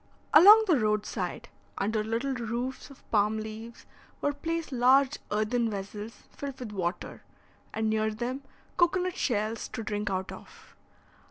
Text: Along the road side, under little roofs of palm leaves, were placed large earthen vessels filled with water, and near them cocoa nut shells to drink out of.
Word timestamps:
Along 0.33 0.63
the 0.65 0.79
road 0.79 1.05
side, 1.05 1.49
under 1.77 2.03
little 2.03 2.33
roofs 2.33 2.89
of 2.89 3.07
palm 3.11 3.37
leaves, 3.37 3.85
were 4.19 4.33
placed 4.33 4.71
large 4.71 5.19
earthen 5.29 5.69
vessels 5.69 6.23
filled 6.35 6.59
with 6.59 6.71
water, 6.71 7.21
and 7.71 7.87
near 7.87 8.09
them 8.11 8.41
cocoa 8.77 9.01
nut 9.03 9.15
shells 9.15 9.67
to 9.67 9.83
drink 9.83 10.09
out 10.09 10.31
of. 10.31 10.75